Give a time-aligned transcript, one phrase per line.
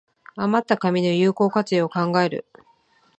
[0.35, 2.47] あまった紙の有効活用を考える